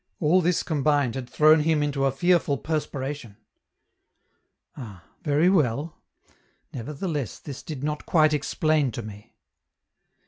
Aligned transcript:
All 0.19 0.41
this 0.41 0.63
combined 0.63 1.13
had 1.13 1.29
thrown 1.29 1.59
him 1.59 1.83
into 1.83 2.05
a 2.05 2.11
fearful 2.11 2.57
perspiration. 2.57 3.37
Ah, 4.75 5.03
very 5.21 5.47
well! 5.47 6.01
Nevertheless, 6.73 7.37
this 7.37 7.61
did 7.61 7.83
not 7.83 8.07
quite 8.07 8.33
explain 8.33 8.91
to 8.93 9.03
me! 9.03 9.35